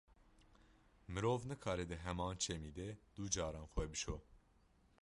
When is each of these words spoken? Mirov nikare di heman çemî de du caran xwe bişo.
Mirov 1.13 1.41
nikare 1.51 1.83
di 1.89 1.97
heman 2.03 2.35
çemî 2.43 2.71
de 2.77 2.87
du 3.15 3.23
caran 3.33 3.67
xwe 3.73 3.85
bişo. 3.91 4.17